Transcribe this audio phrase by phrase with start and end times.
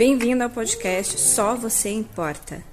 [0.00, 2.64] Bem-vindo ao podcast Só Você Importa.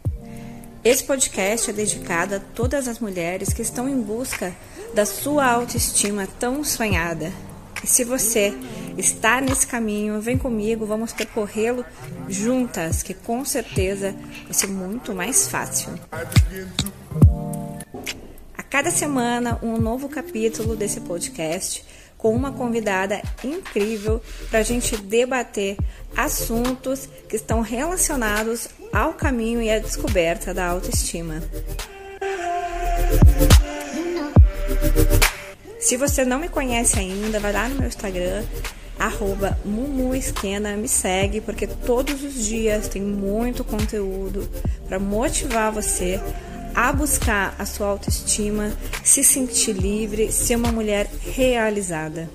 [0.81, 4.55] Esse podcast é dedicado a todas as mulheres que estão em busca
[4.93, 7.29] da sua autoestima tão sonhada.
[7.83, 8.53] E se você
[8.97, 11.83] está nesse caminho, vem comigo, vamos percorrê-lo
[12.29, 14.15] juntas, que com certeza
[14.45, 15.99] vai ser muito mais fácil.
[18.57, 21.83] A cada semana, um novo capítulo desse podcast
[22.17, 25.77] com uma convidada incrível para a gente debater
[26.15, 31.43] assuntos que estão relacionados ao caminho e à descoberta da autoestima.
[35.79, 38.43] Se você não me conhece ainda, vai lá no meu Instagram,
[38.99, 44.49] arroba Mumuesquena, me segue, porque todos os dias tem muito conteúdo
[44.87, 46.19] para motivar você
[46.77, 48.71] a buscar a sua autoestima,
[49.03, 52.29] se sentir livre, ser uma mulher realizada.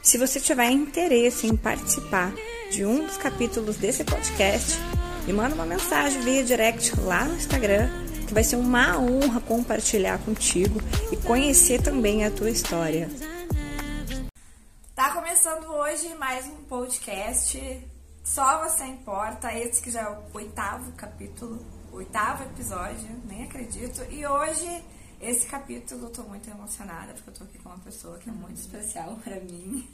[0.00, 2.32] Se você tiver interesse em participar
[2.70, 4.78] de um dos capítulos desse podcast,
[5.26, 7.90] me manda uma mensagem via direct lá no Instagram,
[8.24, 13.10] que vai ser uma honra compartilhar contigo e conhecer também a tua história.
[14.94, 17.84] Tá começando hoje mais um podcast.
[18.22, 24.02] Só você importa, esse que já é o oitavo capítulo oitavo episódio, nem acredito.
[24.10, 24.84] E hoje,
[25.20, 28.32] esse capítulo, eu tô muito emocionada, porque eu tô aqui com uma pessoa que é
[28.32, 29.88] muito especial para mim.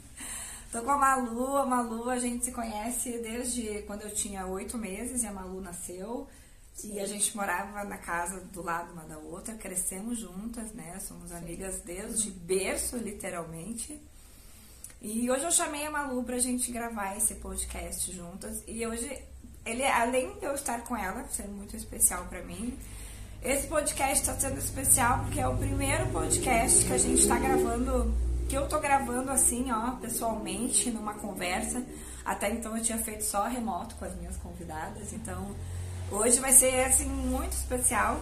[0.71, 4.77] Tô com a Malu, a Malu a gente se conhece desde quando eu tinha oito
[4.77, 6.27] meses e a Malu nasceu.
[6.73, 6.93] Sim.
[6.93, 10.97] E a gente morava na casa do lado uma da outra, crescemos juntas, né?
[11.01, 11.35] Somos Sim.
[11.35, 12.35] amigas desde uhum.
[12.39, 14.01] berço, literalmente.
[15.01, 18.63] E hoje eu chamei a Malu pra gente gravar esse podcast juntas.
[18.65, 19.30] E hoje
[19.65, 22.77] ele, além de eu estar com ela, sendo muito especial para mim,
[23.41, 28.13] esse podcast está sendo especial porque é o primeiro podcast que a gente está gravando,
[28.47, 31.83] que eu tô gravando assim, ó, pessoalmente, numa conversa.
[32.23, 35.55] Até então eu tinha feito só remoto com as minhas convidadas, então
[36.11, 38.21] hoje vai ser assim muito especial,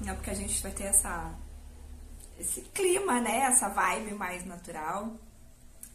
[0.00, 1.32] né, porque a gente vai ter essa
[2.38, 5.12] esse clima, né, essa vibe mais natural.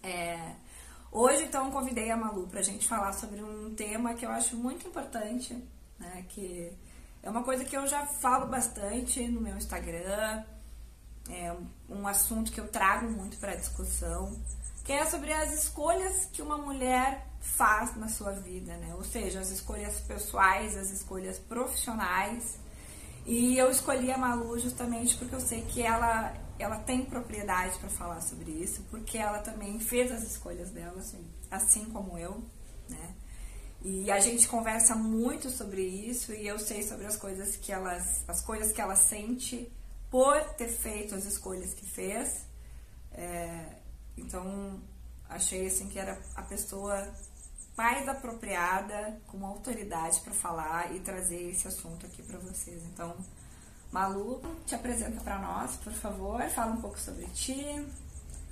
[0.02, 0.40] É,
[1.12, 4.56] Hoje, então, convidei a Malu para a gente falar sobre um tema que eu acho
[4.58, 5.58] muito importante,
[5.98, 6.26] né?
[6.30, 6.72] Que
[7.24, 10.44] é uma coisa que eu já falo bastante no meu Instagram,
[11.30, 11.56] é
[11.90, 14.38] um assunto que eu trago muito para discussão,
[14.84, 18.94] que é sobre as escolhas que uma mulher faz na sua vida, né?
[18.96, 22.58] Ou seja, as escolhas pessoais, as escolhas profissionais.
[23.26, 27.90] E eu escolhi a Malu justamente porque eu sei que ela ela tem propriedade para
[27.90, 32.44] falar sobre isso, porque ela também fez as escolhas dela, assim, assim como eu,
[32.90, 33.16] né?
[33.82, 38.24] E a gente conversa muito sobre isso e eu sei sobre as coisas que elas,
[38.28, 39.72] as coisas que ela sente
[40.10, 42.46] por ter feito as escolhas que fez.
[43.12, 43.78] É,
[44.18, 44.82] então
[45.30, 47.08] achei assim que era a pessoa
[47.78, 52.84] mais apropriada, com autoridade para falar e trazer esse assunto aqui para vocês.
[52.86, 53.16] Então
[53.92, 57.86] Malu, te apresenta para nós, por favor, fala um pouco sobre ti.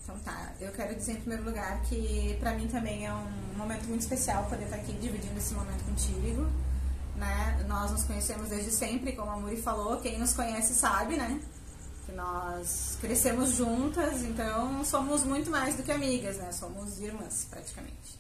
[0.04, 3.86] Então tá, eu quero dizer em primeiro lugar que para mim também é um momento
[3.86, 6.48] muito especial poder estar aqui dividindo esse momento contigo.
[7.16, 7.66] Né?
[7.68, 11.40] Nós nos conhecemos desde sempre, como a Muri falou, quem nos conhece sabe, né?
[12.06, 16.52] Que nós crescemos juntas, então somos muito mais do que amigas, né?
[16.52, 18.20] Somos irmãs, praticamente.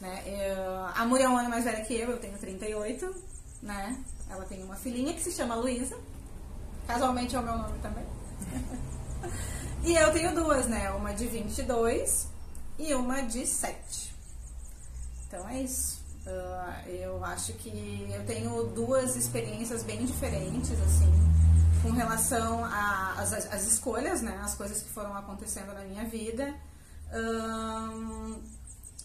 [0.00, 0.22] Né?
[0.24, 3.12] Eu, a Muri é um ano mais velha que eu, eu tenho 38,
[3.62, 3.98] né?
[4.30, 5.96] Ela tem uma filhinha que se chama Luísa,
[6.88, 8.06] Casualmente é o meu nome também.
[9.84, 10.90] e eu tenho duas, né?
[10.92, 12.26] Uma de 22
[12.78, 14.14] e uma de 7.
[15.26, 16.02] Então é isso.
[16.26, 21.12] Uh, eu acho que eu tenho duas experiências bem diferentes, assim,
[21.82, 24.40] com relação às escolhas, né?
[24.42, 26.54] As coisas que foram acontecendo na minha vida.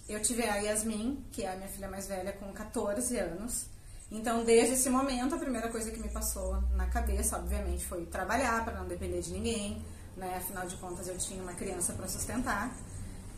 [0.07, 3.66] Eu tive a Yasmin, que é a minha filha mais velha, com 14 anos.
[4.13, 8.63] Então, desde esse momento, a primeira coisa que me passou na cabeça, obviamente, foi trabalhar
[8.63, 9.84] para não depender de ninguém,
[10.16, 10.35] né?
[10.38, 12.72] Afinal de contas, eu tinha uma criança para sustentar.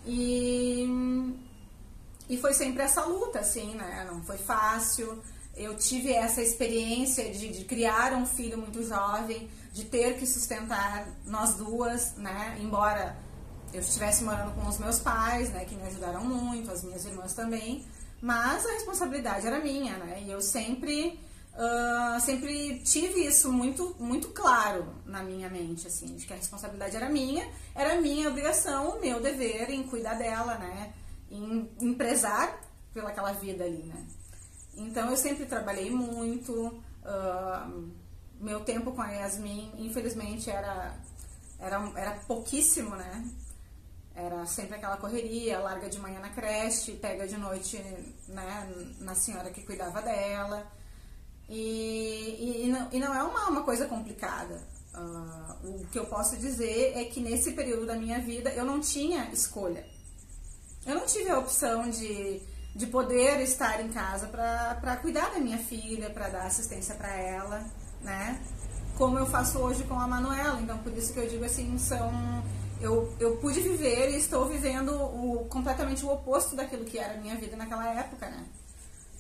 [0.06, 0.86] E,
[2.30, 4.06] e foi sempre essa luta, assim, né?
[4.12, 5.24] Não foi fácil.
[5.56, 11.08] Eu tive essa experiência de, de criar um filho muito jovem, de ter que sustentar
[11.26, 12.58] nós duas, né?
[12.60, 13.16] Embora
[13.74, 15.64] eu estivesse morando com os meus pais, né?
[15.64, 17.86] Que me ajudaram muito, as minhas irmãs também.
[18.26, 20.24] Mas a responsabilidade era minha, né?
[20.26, 21.20] E eu sempre,
[21.54, 26.96] uh, sempre tive isso muito, muito claro na minha mente, assim, de que a responsabilidade
[26.96, 30.92] era minha, era minha obrigação, o meu dever em cuidar dela, né?
[31.30, 32.60] Em, em prezar
[32.92, 34.08] pelaquela vida ali, né?
[34.76, 36.52] Então eu sempre trabalhei muito,
[37.06, 37.92] uh,
[38.40, 40.96] meu tempo com a Yasmin, infelizmente, era,
[41.60, 43.24] era, era pouquíssimo, né?
[44.16, 47.78] Era sempre aquela correria, larga de manhã na creche, pega de noite
[48.30, 50.66] né, na senhora que cuidava dela.
[51.50, 54.62] E, e, e, não, e não, é uma, uma coisa complicada.
[54.96, 58.80] Uh, o que eu posso dizer é que nesse período da minha vida eu não
[58.80, 59.86] tinha escolha.
[60.86, 62.42] Eu não tive a opção de,
[62.74, 67.66] de poder estar em casa para cuidar da minha filha, para dar assistência para ela,
[68.02, 68.42] né?
[68.98, 70.62] Como eu faço hoje com a Manuela.
[70.62, 72.10] Então, por isso que eu digo assim, são
[72.82, 77.18] eu, eu pude viver e estou vivendo o, completamente o oposto daquilo que era a
[77.18, 78.46] minha vida naquela época, né?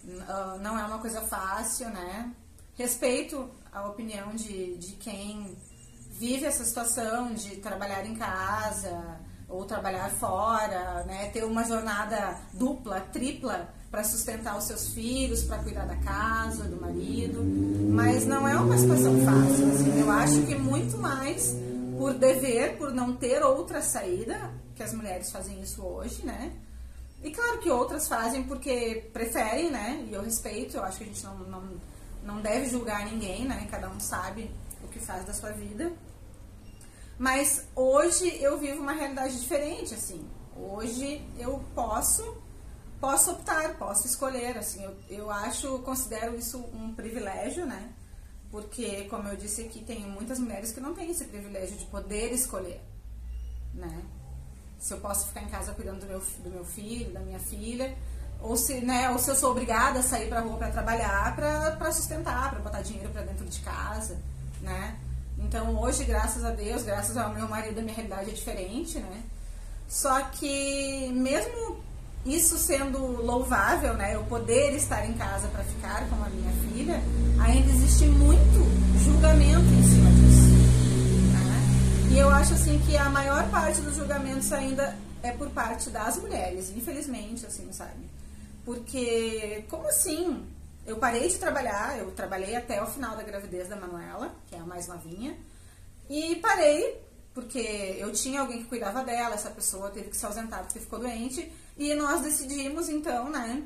[0.03, 2.31] Uh, não é uma coisa fácil, né?
[2.75, 5.55] Respeito a opinião de, de quem
[6.11, 11.29] vive essa situação de trabalhar em casa ou trabalhar fora, né?
[11.29, 16.79] Ter uma jornada dupla, tripla para sustentar os seus filhos, para cuidar da casa, do
[16.79, 17.41] marido.
[17.93, 19.71] Mas não é uma situação fácil.
[19.71, 19.99] Assim.
[20.01, 21.55] Eu acho que muito mais
[21.97, 26.51] por dever, por não ter outra saída, que as mulheres fazem isso hoje, né?
[27.23, 30.05] E claro que outras fazem porque preferem, né?
[30.09, 31.63] E eu respeito, eu acho que a gente não, não,
[32.23, 33.67] não deve julgar ninguém, né?
[33.71, 34.51] Cada um sabe
[34.83, 35.91] o que faz da sua vida.
[37.17, 40.27] Mas hoje eu vivo uma realidade diferente, assim.
[40.55, 42.43] Hoje eu posso
[42.99, 44.83] posso optar, posso escolher, assim.
[44.83, 47.93] Eu, eu acho, considero isso um privilégio, né?
[48.55, 52.31] Porque, como eu disse aqui, tem muitas mulheres que não têm esse privilégio de poder
[52.31, 52.81] escolher,
[53.73, 54.01] né?
[54.79, 57.93] Se eu posso ficar em casa cuidando do meu, do meu filho, da minha filha,
[58.39, 61.91] ou se, né, ou se eu sou obrigada a sair pra rua para trabalhar, para
[61.91, 64.17] sustentar, para botar dinheiro para dentro de casa,
[64.61, 64.97] né?
[65.37, 69.21] Então, hoje, graças a Deus, graças ao meu marido, a minha realidade é diferente, né?
[69.85, 71.83] Só que, mesmo
[72.25, 77.01] isso sendo louvável, né, eu poder estar em casa para ficar com a minha filha,
[77.39, 80.49] ainda existe muito julgamento em cima disso.
[81.33, 82.11] Né?
[82.11, 86.17] E eu acho assim que a maior parte dos julgamentos ainda é por parte das
[86.17, 88.09] mulheres, infelizmente, assim, sabe?
[88.63, 90.43] Porque, como assim?
[90.85, 94.59] Eu parei de trabalhar, eu trabalhei até o final da gravidez da Manuela, que é
[94.59, 95.35] a mais novinha,
[96.09, 97.05] e parei
[97.35, 100.99] porque eu tinha alguém que cuidava dela, essa pessoa teve que se ausentar porque ficou
[100.99, 103.63] doente, e nós decidimos então, né,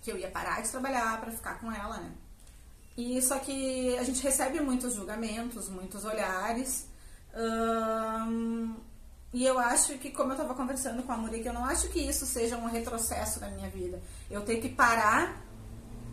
[0.00, 2.12] que eu ia parar de trabalhar para ficar com ela, né?
[2.96, 6.86] E só que a gente recebe muitos julgamentos, muitos olhares.
[7.34, 8.76] Hum,
[9.32, 11.98] e eu acho que, como eu estava conversando com a Murique, eu não acho que
[11.98, 14.00] isso seja um retrocesso da minha vida.
[14.30, 15.42] Eu tenho que parar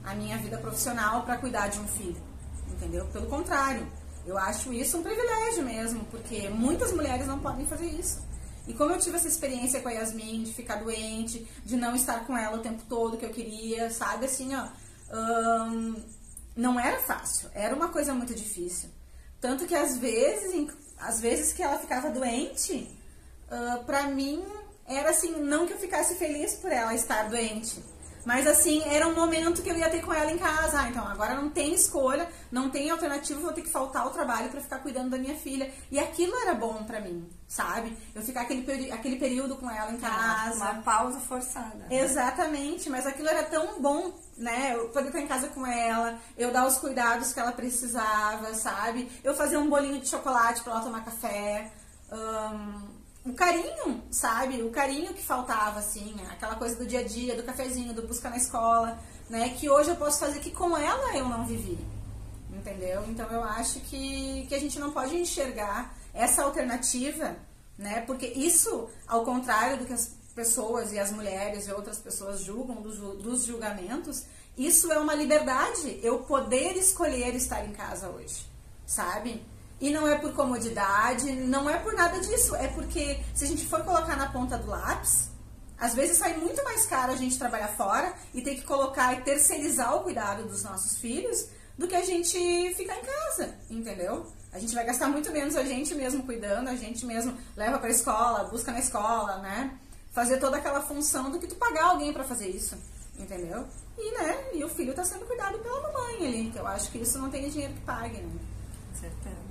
[0.04, 2.19] a minha vida profissional para cuidar de um filho.
[2.68, 3.06] Entendeu?
[3.07, 3.86] Pelo contrário,
[4.25, 8.24] eu acho isso um privilégio mesmo, porque muitas mulheres não podem fazer isso.
[8.67, 12.25] E como eu tive essa experiência com a Yasmin, de ficar doente, de não estar
[12.25, 14.25] com ela o tempo todo que eu queria, sabe?
[14.25, 14.67] Assim, ó.
[16.55, 18.89] Não era fácil, era uma coisa muito difícil.
[19.39, 20.69] Tanto que às vezes,
[20.99, 22.87] às vezes que ela ficava doente,
[23.47, 24.43] uh, pra mim
[24.85, 27.81] era assim, não que eu ficasse feliz por ela estar doente,
[28.25, 30.81] mas assim, era um momento que eu ia ter com ela em casa.
[30.81, 34.50] Ah, então agora não tem escolha, não tem alternativa, vou ter que faltar ao trabalho
[34.50, 35.71] para ficar cuidando da minha filha.
[35.89, 37.97] E aquilo era bom para mim, sabe?
[38.13, 40.56] Eu ficar aquele, aquele período com ela em casa.
[40.56, 41.75] Uma pausa forçada.
[41.75, 42.01] Né?
[42.01, 44.75] Exatamente, mas aquilo era tão bom, né?
[44.75, 49.09] Eu poder estar em casa com ela, eu dar os cuidados que ela precisava, sabe?
[49.23, 51.71] Eu fazer um bolinho de chocolate para ela tomar café.
[52.12, 52.90] Um,
[53.23, 54.62] o carinho, sabe?
[54.63, 58.29] O carinho que faltava, assim, aquela coisa do dia a dia, do cafezinho, do busca
[58.29, 58.97] na escola,
[59.29, 59.50] né?
[59.50, 61.78] Que hoje eu posso fazer que com ela eu não vivi,
[62.49, 63.04] entendeu?
[63.07, 67.35] Então eu acho que, que a gente não pode enxergar essa alternativa,
[67.78, 68.01] né?
[68.01, 72.81] Porque isso, ao contrário do que as pessoas e as mulheres e outras pessoas julgam
[72.81, 74.25] dos, dos julgamentos,
[74.57, 78.45] isso é uma liberdade, eu poder escolher estar em casa hoje,
[78.85, 79.45] sabe?
[79.81, 82.56] E não é por comodidade, não é por nada disso.
[82.56, 85.31] É porque se a gente for colocar na ponta do lápis,
[85.78, 89.23] às vezes sai muito mais caro a gente trabalhar fora e ter que colocar e
[89.23, 92.38] terceirizar o cuidado dos nossos filhos do que a gente
[92.76, 94.28] ficar em casa, entendeu?
[94.54, 97.90] A gente vai gastar muito menos a gente mesmo cuidando, a gente mesmo leva para
[97.90, 99.76] escola, busca na escola, né?
[100.11, 102.78] Fazer toda aquela função do que tu pagar alguém para fazer isso,
[103.18, 103.66] entendeu?
[103.97, 107.00] E, né, e o filho tá sendo cuidado pela mamãe ali, que eu acho que
[107.00, 108.30] isso não tem dinheiro que pague, né?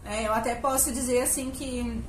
[0.04, 2.02] É, eu até posso dizer assim que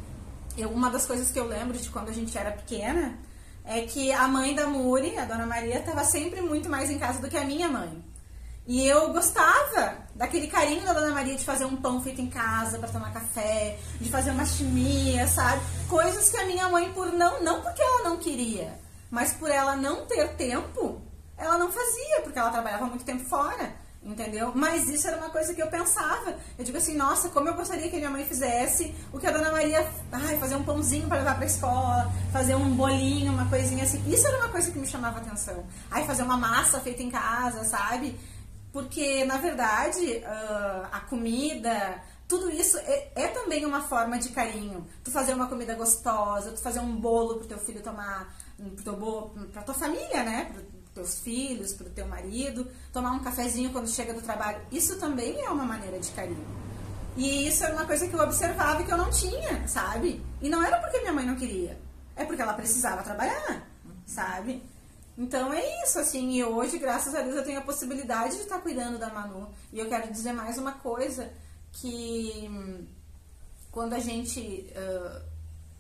[0.57, 3.17] eu, uma das coisas que eu lembro de quando a gente era pequena
[3.63, 7.19] é que a mãe da Muri, a dona Maria, estava sempre muito mais em casa
[7.19, 8.03] do que a minha mãe.
[8.67, 12.77] E eu gostava daquele carinho da Dona Maria de fazer um pão feito em casa
[12.77, 15.62] para tomar café, de fazer uma chimia, sabe?
[15.89, 18.79] Coisas que a minha mãe, por não, não porque ela não queria,
[19.10, 21.01] mas por ela não ter tempo,
[21.38, 23.74] ela não fazia, porque ela trabalhava muito tempo fora.
[24.03, 24.51] Entendeu?
[24.55, 26.36] Mas isso era uma coisa que eu pensava.
[26.58, 29.31] Eu digo assim, nossa, como eu gostaria que a minha mãe fizesse o que a
[29.31, 33.84] Dona Maria, ai, fazer um pãozinho para levar para escola, fazer um bolinho, uma coisinha
[33.84, 34.03] assim.
[34.12, 35.65] Isso era uma coisa que me chamava atenção.
[35.89, 38.17] Ai, fazer uma massa feita em casa, sabe?
[38.74, 44.88] Porque, na verdade, uh, a comida, tudo isso é, é, também uma forma de carinho.
[45.03, 48.96] Tu fazer uma comida gostosa, tu fazer um bolo pro teu filho tomar, pro teu
[48.96, 50.50] bolo, pra tua família, né?
[50.53, 54.62] Pro, teus filhos, pro teu marido, tomar um cafezinho quando chega do trabalho.
[54.71, 56.45] Isso também é uma maneira de carinho.
[57.17, 60.24] E isso era uma coisa que eu observava e que eu não tinha, sabe?
[60.41, 61.77] E não era porque minha mãe não queria,
[62.15, 63.67] é porque ela precisava trabalhar,
[64.05, 64.63] sabe?
[65.17, 68.60] Então é isso, assim, e hoje, graças a Deus, eu tenho a possibilidade de estar
[68.60, 69.50] cuidando da Manu.
[69.74, 71.31] E eu quero dizer mais uma coisa,
[71.74, 72.86] que hum,
[73.71, 75.21] quando a gente uh,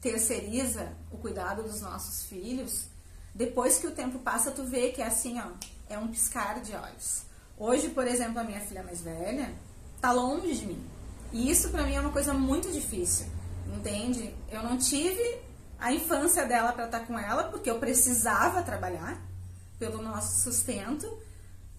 [0.01, 2.87] terceiriza o cuidado dos nossos filhos,
[3.33, 5.45] depois que o tempo passa, tu vê que é assim, ó,
[5.89, 7.23] é um piscar de olhos.
[7.57, 9.53] Hoje, por exemplo, a minha filha mais velha
[9.99, 10.83] tá longe de mim.
[11.31, 13.27] E isso para mim é uma coisa muito difícil,
[13.67, 14.33] entende?
[14.49, 15.39] Eu não tive
[15.79, 19.19] a infância dela para estar tá com ela, porque eu precisava trabalhar
[19.79, 21.11] pelo nosso sustento.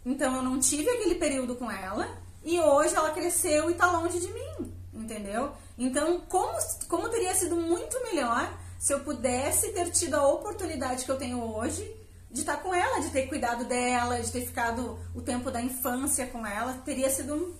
[0.04, 2.08] Então eu não tive aquele período com ela
[2.44, 5.52] e hoje ela cresceu e tá longe de mim, entendeu?
[5.78, 11.10] Então, como, como teria sido muito melhor se eu pudesse ter tido a oportunidade que
[11.10, 11.88] eu tenho hoje
[12.28, 16.26] de estar com ela, de ter cuidado dela, de ter ficado o tempo da infância
[16.26, 17.54] com ela, teria sido um,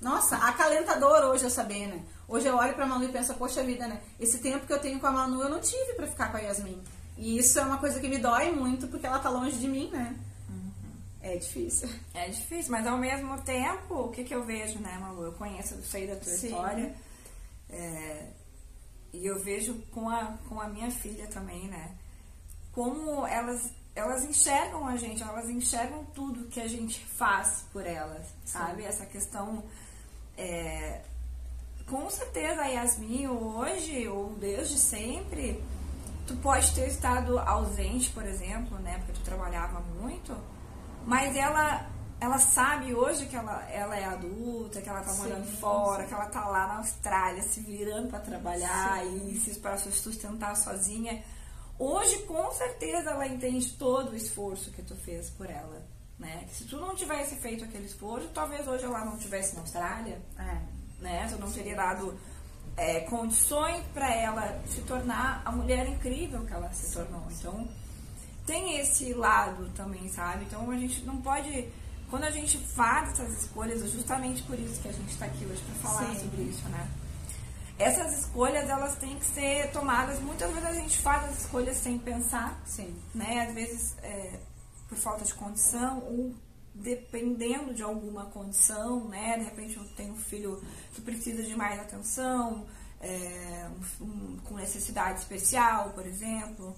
[0.00, 2.00] nossa, acalentador hoje eu saber, né?
[2.28, 4.00] Hoje eu olho pra Manu e penso, poxa vida, né?
[4.20, 6.40] Esse tempo que eu tenho com a Manu eu não tive para ficar com a
[6.40, 6.80] Yasmin.
[7.16, 9.90] E isso é uma coisa que me dói muito porque ela tá longe de mim,
[9.90, 10.14] né?
[10.48, 10.70] Uhum.
[11.22, 11.88] É difícil.
[12.14, 15.24] É difícil, mas ao mesmo tempo, o que, que eu vejo, né, Malu?
[15.24, 16.46] Eu conheço, eu sei da tua Sim.
[16.46, 16.94] história.
[17.68, 18.37] É,
[19.12, 21.94] e eu vejo com a, com a minha filha também, né?
[22.72, 28.26] Como elas, elas enxergam a gente, elas enxergam tudo que a gente faz por elas,
[28.44, 28.84] sabe?
[28.84, 29.64] Essa questão.
[30.36, 31.00] É,
[31.86, 35.62] com certeza a Yasmin hoje, ou desde sempre,
[36.26, 38.98] tu pode ter estado ausente, por exemplo, né?
[38.98, 40.36] Porque tu trabalhava muito,
[41.06, 41.88] mas ela
[42.20, 46.08] ela sabe hoje que ela, ela é adulta, que ela tá morando sim, fora, sim.
[46.08, 49.28] que ela tá lá na Austrália se virando para trabalhar sim.
[49.28, 51.22] e se para se sustentar sozinha.
[51.78, 55.86] Hoje, com certeza, ela entende todo o esforço que tu fez por ela,
[56.18, 56.44] né?
[56.50, 60.60] Se tu não tivesse feito aquele esforço, talvez hoje ela não estivesse na Austrália, é.
[61.00, 61.28] né?
[61.30, 62.18] Tu não teria dado
[62.76, 67.22] é, condições para ela se tornar a mulher incrível que ela se tornou.
[67.30, 67.68] Então,
[68.44, 70.46] tem esse lado também, sabe?
[70.46, 71.68] Então, a gente não pode
[72.10, 75.44] quando a gente faz essas escolhas, é justamente por isso que a gente está aqui
[75.44, 76.20] hoje para falar Sim.
[76.20, 76.88] sobre isso, né?
[77.78, 80.18] Essas escolhas, elas têm que ser tomadas.
[80.20, 82.96] Muitas vezes a gente faz as escolhas sem pensar, Sim.
[83.14, 83.46] né?
[83.48, 84.40] Às vezes é,
[84.88, 86.34] por falta de condição ou
[86.74, 89.38] dependendo de alguma condição, né?
[89.38, 90.62] De repente eu tenho um filho
[90.94, 92.66] que precisa de mais atenção,
[93.00, 93.68] é,
[94.00, 96.74] um, um, com necessidade especial, por exemplo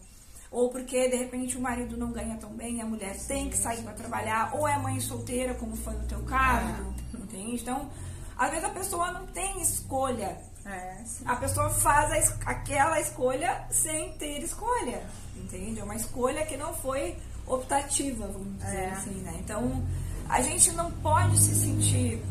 [0.51, 3.83] ou porque de repente o marido não ganha tão bem, a mulher tem que sair
[3.83, 6.83] para trabalhar, ou é mãe solteira, como foi no teu caso,
[7.15, 7.17] é.
[7.17, 7.63] entende?
[7.63, 7.89] Então,
[8.37, 10.37] às vezes a pessoa não tem escolha.
[10.67, 15.03] É, a pessoa faz a, aquela escolha sem ter escolha,
[15.37, 15.81] entende?
[15.81, 17.17] É uma escolha que não foi
[17.47, 18.91] optativa, vamos dizer é.
[18.91, 19.37] assim, né?
[19.39, 19.87] Então,
[20.29, 22.23] a gente não pode se sentir,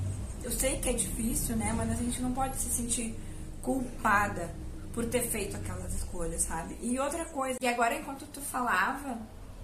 [0.43, 1.73] eu sei que é difícil, né?
[1.75, 3.17] Mas a gente não pode se sentir
[3.61, 4.49] culpada
[4.93, 6.77] por ter feito aquelas escolhas, sabe?
[6.81, 9.19] E outra coisa, e agora enquanto tu falava,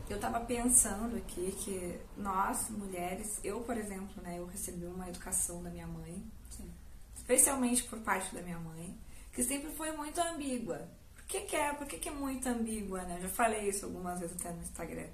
[0.10, 5.64] eu tava pensando aqui que nós, mulheres, eu, por exemplo, né, eu recebi uma educação
[5.64, 6.70] da minha mãe, Sim.
[7.16, 8.96] especialmente por parte da minha mãe,
[9.34, 10.88] que sempre foi muito ambígua.
[11.16, 11.74] Por que, que é?
[11.74, 13.20] Por que, que é muito ambígua, né?
[13.20, 15.08] Já falei isso algumas vezes até no Instagram.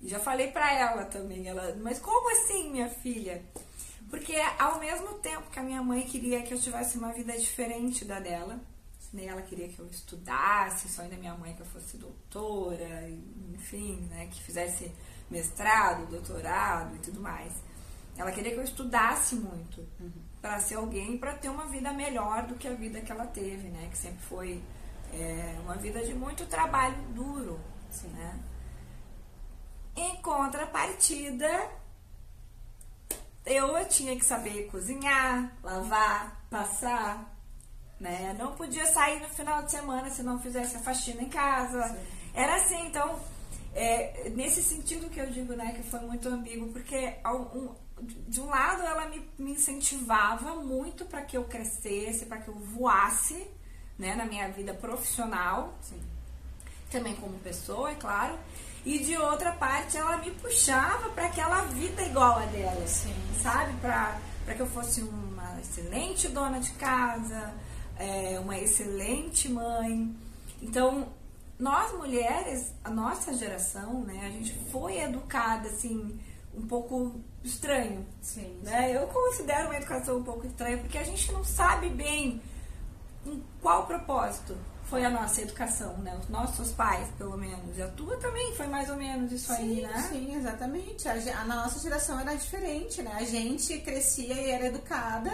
[0.00, 3.42] E já falei pra ela também, ela, mas como assim, minha filha?
[4.10, 8.04] Porque ao mesmo tempo que a minha mãe queria que eu tivesse uma vida diferente
[8.04, 8.60] da dela,
[9.12, 13.08] nem ela queria que eu estudasse, só ainda minha mãe que eu fosse doutora,
[13.54, 14.92] enfim, né, que fizesse
[15.30, 17.52] mestrado, doutorado e tudo mais.
[18.16, 20.12] Ela queria que eu estudasse muito uhum.
[20.40, 23.68] para ser alguém, para ter uma vida melhor do que a vida que ela teve,
[23.68, 24.62] né, que sempre foi
[25.12, 27.60] é, uma vida de muito trabalho duro,
[28.12, 28.40] né.
[29.94, 31.70] Em contrapartida,
[33.46, 37.35] eu tinha que saber cozinhar, lavar, passar,
[37.98, 38.34] né?
[38.38, 41.88] Não podia sair no final de semana se não fizesse a faxina em casa.
[41.88, 41.96] Sim.
[42.34, 43.18] Era assim, então,
[43.74, 47.74] é, nesse sentido que eu digo, né, que foi muito ambíguo, porque um,
[48.28, 52.54] de um lado ela me, me incentivava muito para que eu crescesse, para que eu
[52.54, 53.46] voasse,
[53.98, 56.00] né, na minha vida profissional, Sim.
[56.90, 58.38] também como pessoa, é claro.
[58.84, 63.14] e de outra parte ela me puxava para aquela vida igual a dela, Sim.
[63.42, 63.72] sabe?
[63.80, 67.54] Para que eu fosse uma excelente dona de casa,
[67.98, 70.14] é, uma excelente mãe.
[70.60, 71.08] Então,
[71.58, 76.18] nós mulheres, a nossa geração, né, a gente foi educada assim
[76.54, 78.58] um pouco estranho, Sim.
[78.62, 78.96] né?
[78.96, 82.40] Eu considero uma educação um pouco estranha porque a gente não sabe bem
[83.22, 86.16] com qual propósito foi a nossa educação, né?
[86.18, 87.76] Os nossos pais, pelo menos.
[87.76, 90.08] E a tua também foi mais ou menos isso aí, Sim, né?
[90.08, 91.08] sim, exatamente.
[91.08, 93.12] A, a nossa geração era diferente, né?
[93.14, 95.32] A gente crescia e era educada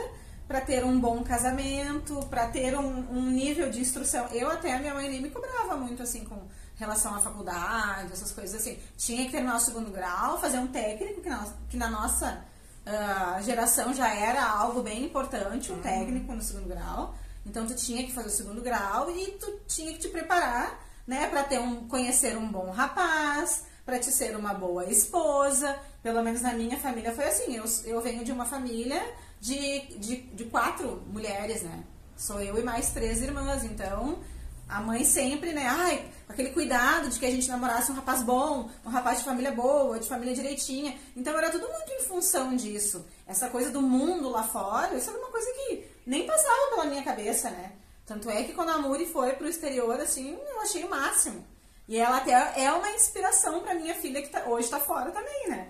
[0.52, 4.26] para ter um bom casamento, para ter um, um nível de instrução.
[4.32, 8.32] Eu até, a minha mãe nem me cobrava muito, assim, com relação à faculdade, essas
[8.32, 8.78] coisas assim.
[8.98, 12.44] Tinha que terminar o segundo grau, fazer um técnico, que na, que na nossa
[12.84, 17.14] ah, geração já era algo bem importante, um técnico no segundo grau.
[17.46, 21.28] Então tu tinha que fazer o segundo grau e tu tinha que te preparar, né,
[21.28, 25.78] para ter um conhecer um bom rapaz, para te ser uma boa esposa.
[26.02, 27.56] Pelo menos na minha família foi assim.
[27.56, 29.02] Eu, eu venho de uma família
[29.42, 31.82] de, de, de quatro mulheres, né?
[32.16, 34.20] Sou eu e mais três irmãs, então
[34.68, 38.70] a mãe sempre, né, ai, aquele cuidado de que a gente namorasse um rapaz bom,
[38.86, 40.96] um rapaz de família boa, de família direitinha.
[41.16, 43.04] Então era tudo muito em função disso.
[43.26, 47.02] Essa coisa do mundo lá fora, isso era uma coisa que nem passava pela minha
[47.02, 47.72] cabeça, né?
[48.06, 51.44] Tanto é que quando a Muri foi pro exterior, assim, eu achei o máximo.
[51.88, 52.32] E ela até
[52.62, 55.68] é uma inspiração pra minha filha que tá- hoje tá fora também, né?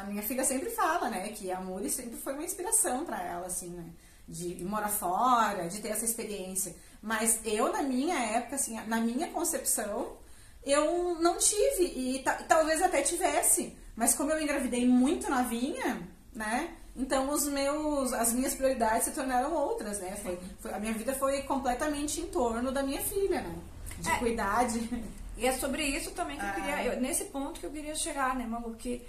[0.00, 3.46] A minha filha sempre fala, né, que a Muri sempre foi uma inspiração pra ela,
[3.46, 3.84] assim, né?
[4.26, 6.74] De morar fora, de ter essa experiência.
[7.02, 10.16] Mas eu, na minha época, assim, na minha concepção,
[10.64, 11.84] eu não tive.
[11.84, 13.76] E ta- talvez até tivesse.
[13.94, 16.00] Mas como eu engravidei muito novinha,
[16.32, 16.74] né?
[16.96, 20.16] Então os meus, as minhas prioridades se tornaram outras, né?
[20.22, 23.54] Foi, foi- a minha vida foi completamente em torno da minha filha, né?
[23.98, 24.18] De É.
[24.18, 25.04] cuidar de.
[25.36, 26.52] E é sobre isso também que eu Ah.
[26.52, 28.74] queria, eu- nesse ponto que eu queria chegar, né, Malu?
[28.76, 29.04] Que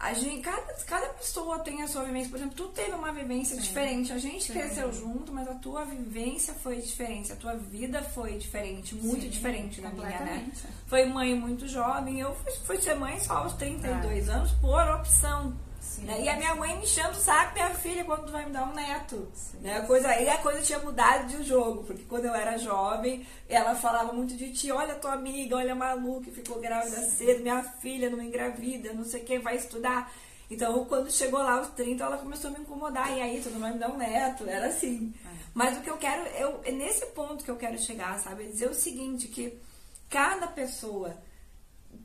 [0.00, 2.30] a gente, cada, cada pessoa tem a sua vivência.
[2.30, 4.12] Por exemplo, tu teve uma vivência diferente.
[4.12, 4.52] A gente Sim.
[4.52, 7.32] cresceu junto, mas a tua vivência foi diferente.
[7.32, 10.50] A tua vida foi diferente, muito Sim, diferente da minha, né?
[10.86, 12.20] Foi mãe muito jovem.
[12.20, 15.56] Eu fui, fui ser mãe só aos 32 anos por opção.
[15.98, 16.22] Sim, né?
[16.22, 16.58] E a minha sim.
[16.58, 19.28] mãe me enchendo o saco, minha filha, quando tu vai me dar um neto.
[19.34, 19.58] Sim.
[19.60, 19.78] Né?
[19.78, 23.74] A coisa, aí a coisa tinha mudado de jogo, porque quando eu era jovem, ela
[23.74, 27.62] falava muito de ti, olha tua amiga, olha a Malu que ficou grávida cedo, minha
[27.62, 30.12] filha não engravida, não sei quem vai estudar.
[30.50, 33.14] Então, quando chegou lá aos 30, ela começou a me incomodar.
[33.16, 34.48] E aí, tu não vai me dar um neto?
[34.48, 35.12] Era assim.
[35.52, 38.44] Mas o que eu quero, eu, é nesse ponto que eu quero chegar, sabe?
[38.44, 39.58] É dizer o seguinte, que
[40.08, 41.16] cada pessoa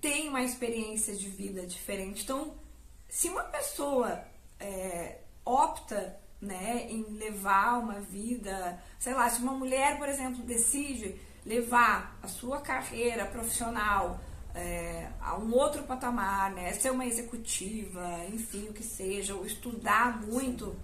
[0.02, 2.24] tem uma experiência de vida diferente.
[2.24, 2.54] Então,
[3.14, 4.24] se uma pessoa
[4.60, 11.22] é, opta né, em levar uma vida, sei lá, se uma mulher, por exemplo, decide
[11.46, 14.20] levar a sua carreira profissional
[14.56, 20.20] é, a um outro patamar, né, ser uma executiva, enfim, o que seja, ou estudar
[20.20, 20.76] muito,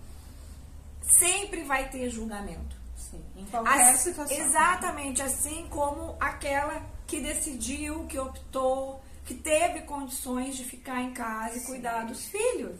[1.01, 2.77] sempre vai ter julgamento.
[2.95, 4.37] Sim, em qualquer As- situação.
[4.37, 11.55] Exatamente, assim como aquela que decidiu, que optou, que teve condições de ficar em casa
[11.55, 12.75] e cuidar dos filhos,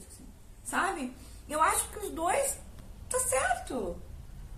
[0.63, 1.13] sabe?
[1.47, 2.57] Eu acho que os dois
[3.07, 3.95] tá certo,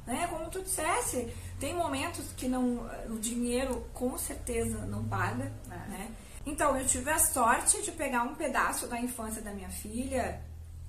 [0.07, 0.25] né?
[0.27, 1.27] Como tu dissesse,
[1.59, 5.75] tem momentos que não, o dinheiro com certeza não paga, É.
[5.89, 6.11] né?
[6.45, 10.41] Então eu tive a sorte de pegar um pedaço da infância da minha filha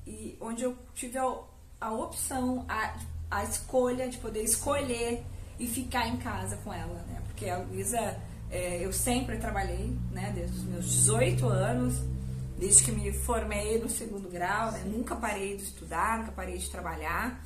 [0.06, 1.34] e onde eu tive a,
[1.80, 2.94] a opção, a,
[3.28, 5.24] a escolha de poder escolher
[5.58, 7.20] e ficar em casa com ela, né?
[7.26, 8.20] Porque a Luísa,
[8.52, 10.30] é, eu sempre trabalhei, né?
[10.34, 11.94] Desde os meus 18 anos,
[12.58, 14.84] desde que me formei no segundo grau, né?
[14.84, 17.42] Nunca parei de estudar, nunca parei de trabalhar.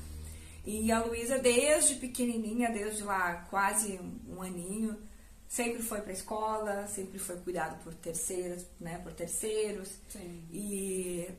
[0.65, 4.99] E a Luísa, desde pequenininha, desde lá quase um, aninho,
[5.47, 8.99] sempre foi para escola, sempre foi cuidado por terceiros, né?
[8.99, 9.89] Por terceiros.
[10.09, 10.45] Sim.
[10.51, 11.31] E,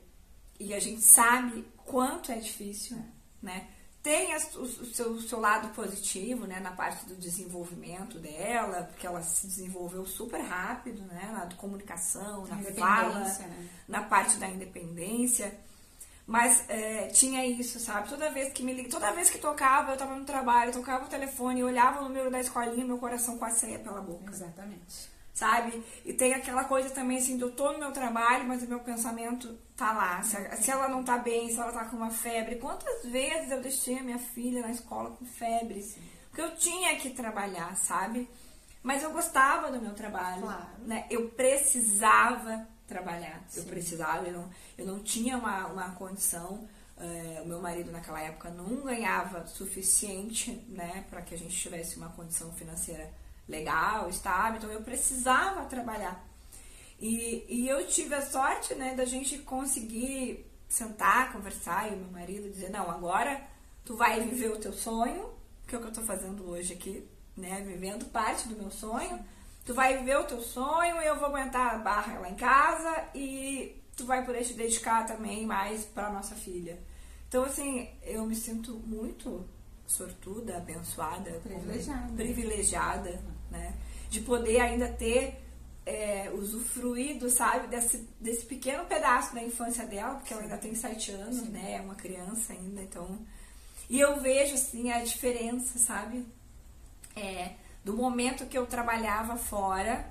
[0.62, 2.97] e a gente sabe quanto é difícil,
[3.41, 3.67] né?
[4.08, 6.62] Tem o, seu, o seu lado positivo, né?
[6.62, 11.30] Na parte do desenvolvimento dela, porque ela se desenvolveu super rápido, né?
[11.34, 13.70] Na comunicação, na fala, né?
[13.86, 15.54] na parte da independência.
[16.26, 18.08] Mas é, tinha isso, sabe?
[18.08, 21.62] Toda vez que me toda vez que tocava, eu tava no trabalho, tocava o telefone,
[21.62, 25.16] olhava o número da escolinha, meu coração quase saía pela boca Exatamente.
[25.38, 25.84] Sabe?
[26.04, 29.56] E tem aquela coisa também assim, eu tô no meu trabalho, mas o meu pensamento
[29.76, 30.23] tá lá.
[30.23, 32.56] Se, se ela não tá bem, se ela tá com uma febre.
[32.56, 35.86] Quantas vezes eu deixei a minha filha na escola com febre?
[36.30, 38.28] Porque eu tinha que trabalhar, sabe?
[38.82, 40.41] Mas eu gostava do meu trabalho.
[40.41, 40.67] Claro.
[40.80, 41.06] Né?
[41.08, 43.45] Eu precisava trabalhar.
[43.56, 46.67] Eu precisava, eu não, eu não tinha uma, uma condição.
[46.97, 51.95] eh, o meu marido naquela época não ganhava suficiente, né, para que a gente tivesse
[51.97, 53.08] uma condição financeira
[53.47, 54.57] legal, estável.
[54.57, 56.25] Então eu precisava trabalhar.
[56.99, 62.49] E, e eu tive a sorte, né, da gente conseguir sentar, conversar e meu marido
[62.49, 63.41] dizer, não, agora
[63.86, 65.29] tu vai viver o teu sonho,
[65.67, 69.23] que é o que eu tô fazendo hoje aqui, né, vivendo parte do meu sonho.
[69.63, 73.81] Tu vai viver o teu sonho, eu vou aguentar a barra lá em casa e
[73.95, 76.79] tu vai poder te dedicar também mais para nossa filha.
[77.27, 79.45] Então, assim, eu me sinto muito
[79.86, 83.73] sortuda, abençoada, privilegiada, privilegiada né?
[84.10, 85.41] De poder ainda ter
[85.86, 90.33] é, usufruído, sabe, desse, desse pequeno pedaço da infância dela, porque Sim.
[90.36, 91.49] ela ainda tem sete anos, Sim.
[91.49, 91.75] né?
[91.75, 93.17] É uma criança ainda, então.
[93.89, 96.25] E eu vejo, assim, a diferença, sabe?
[97.15, 100.07] É, do momento que eu trabalhava fora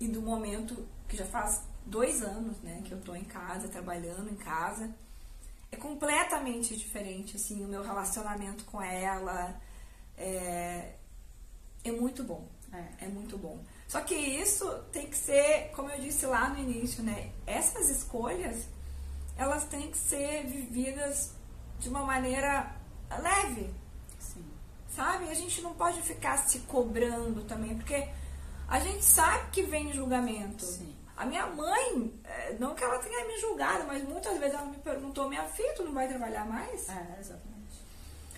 [0.00, 4.30] e do momento que já faz dois anos, né, que eu tô em casa, trabalhando
[4.30, 4.92] em casa.
[5.70, 9.60] É completamente diferente, assim, o meu relacionamento com ela.
[10.18, 10.94] É,
[11.84, 12.48] é muito bom.
[12.72, 13.58] É, é muito bom.
[13.88, 17.32] Só que isso tem que ser, como eu disse lá no início, né?
[17.46, 18.68] Essas escolhas,
[19.36, 21.32] elas têm que ser vividas
[21.80, 22.74] de uma maneira
[23.10, 23.74] leve.
[24.18, 24.44] Sim.
[24.88, 25.28] Sabe?
[25.28, 28.08] A gente não pode ficar se cobrando também, porque
[28.68, 30.64] a gente sabe que vem julgamento.
[30.64, 30.94] Sim.
[31.16, 34.78] A minha mãe, é, não que ela tenha me julgado, mas muitas vezes ela me
[34.78, 36.88] perguntou, minha filha, tu não vai trabalhar mais?
[36.88, 37.84] É, exatamente.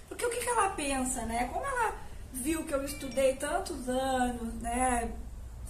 [0.09, 1.49] Porque o que, que ela pensa, né?
[1.53, 1.95] Como ela
[2.33, 5.13] viu que eu estudei tantos anos, né?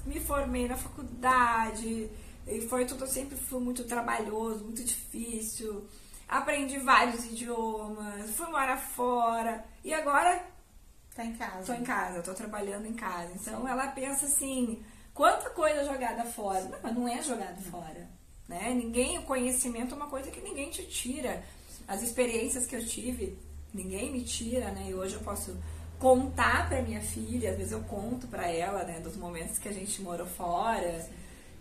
[0.07, 2.11] Me formei na faculdade
[2.47, 5.87] e foi tudo sempre foi muito trabalhoso, muito difícil.
[6.29, 10.43] Aprendi vários idiomas, fui morar fora e agora
[11.15, 11.73] tá em casa.
[11.73, 13.33] Tô em casa, tô trabalhando em casa.
[13.35, 16.63] Então ela pensa assim, quanta coisa jogada fora.
[16.63, 18.09] Não, mas não é jogado fora,
[18.49, 18.73] né?
[18.73, 21.45] Ninguém, o conhecimento é uma coisa que ninguém te tira.
[21.87, 23.37] As experiências que eu tive,
[23.75, 24.87] ninguém me tira, né?
[24.89, 25.57] E hoje eu posso
[26.03, 29.73] contar para minha filha, às vezes eu conto para ela, né, dos momentos que a
[29.73, 31.09] gente morou fora.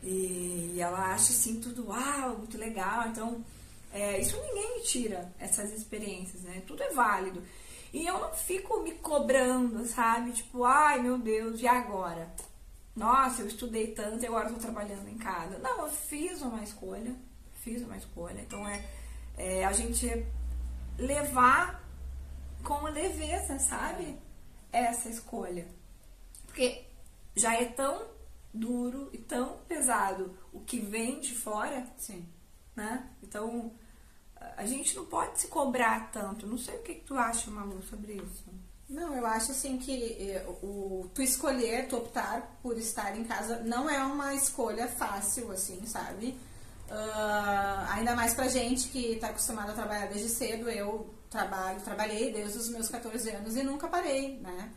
[0.01, 3.07] E, e ela acha assim tudo, uau, muito legal.
[3.07, 3.45] Então,
[3.93, 6.63] é, isso ninguém me tira, essas experiências, né?
[6.65, 7.43] Tudo é válido.
[7.93, 10.31] E eu não fico me cobrando, sabe?
[10.31, 12.27] Tipo, ai meu Deus, e agora?
[12.95, 15.59] Nossa, eu estudei tanto e agora estou trabalhando em casa.
[15.59, 17.13] Não, eu fiz uma escolha.
[17.63, 18.41] Fiz uma escolha.
[18.41, 18.83] Então é,
[19.37, 20.25] é a gente
[20.97, 21.79] levar
[22.63, 24.17] com leveza, sabe?
[24.71, 25.67] Essa escolha.
[26.45, 26.85] Porque
[27.35, 28.05] já é tão
[28.53, 31.85] duro e tão pesado o que vem de fora.
[31.97, 32.27] Sim.
[32.75, 33.07] Né?
[33.23, 33.71] Então,
[34.57, 36.47] a gente não pode se cobrar tanto.
[36.47, 38.45] Não sei o que, que tu acha, Malu, sobre isso.
[38.89, 43.61] Não, eu acho assim que eh, o, tu escolher, tu optar por estar em casa
[43.63, 46.37] não é uma escolha fácil, assim, sabe?
[46.89, 50.69] Uh, ainda mais pra gente que tá acostumado a trabalhar desde cedo.
[50.69, 54.69] Eu trabalho, trabalhei desde os meus 14 anos e nunca parei, né?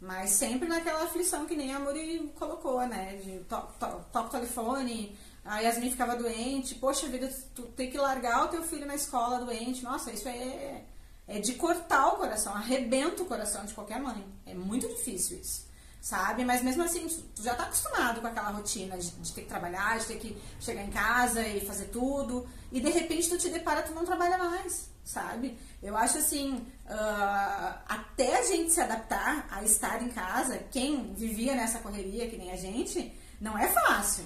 [0.00, 3.16] Mas sempre naquela aflição que nem a Muri colocou, né?
[3.16, 7.98] De toque to, to, o telefone, a Yasmin ficava doente, poxa vida, tu tem que
[7.98, 9.82] largar o teu filho na escola doente.
[9.82, 10.84] Nossa, isso é,
[11.28, 14.24] é de cortar o coração, arrebenta o coração de qualquer mãe.
[14.46, 15.69] É muito difícil isso
[16.00, 16.44] sabe?
[16.44, 20.06] Mas mesmo assim, tu já tá acostumado com aquela rotina de, ter que trabalhar, de
[20.06, 23.92] ter que chegar em casa e fazer tudo, e de repente tu te depara, tu
[23.92, 25.58] não trabalha mais, sabe?
[25.82, 26.54] Eu acho assim,
[26.86, 32.36] uh, até a gente se adaptar a estar em casa, quem vivia nessa correria que
[32.36, 34.24] nem a gente, não é fácil.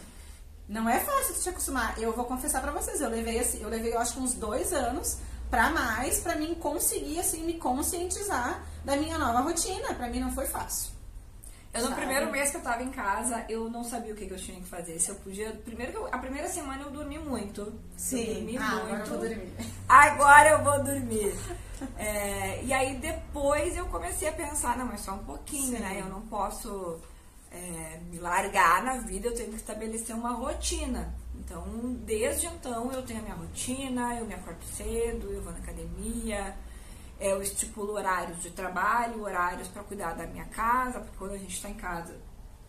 [0.66, 2.00] Não é fácil te acostumar.
[2.00, 5.18] Eu vou confessar para vocês, eu levei assim, eu levei eu acho uns dois anos
[5.50, 9.92] para mais para mim conseguir assim me conscientizar da minha nova rotina.
[9.94, 10.94] Para mim não foi fácil.
[11.74, 12.02] Eu, no Sabe?
[12.02, 14.60] primeiro mês que eu tava em casa, eu não sabia o que, que eu tinha
[14.60, 14.96] que fazer.
[15.00, 15.50] Se eu podia.
[15.64, 17.72] Primeiro eu, a primeira semana eu dormi muito.
[17.96, 18.20] Sim.
[18.20, 18.84] Eu dormi ah, muito.
[18.84, 19.52] Agora eu vou dormir.
[19.88, 21.34] Agora eu vou dormir.
[21.98, 25.82] é, e aí depois eu comecei a pensar, não, mas só um pouquinho, Sim.
[25.82, 26.00] né?
[26.00, 27.00] Eu não posso
[27.50, 31.12] é, me largar na vida, eu tenho que estabelecer uma rotina.
[31.34, 31.64] Então,
[32.06, 36.54] desde então eu tenho a minha rotina, eu me acordo cedo, eu vou na academia
[37.20, 41.54] eu estipulo horários de trabalho, horários para cuidar da minha casa, porque quando a gente
[41.54, 42.14] está em casa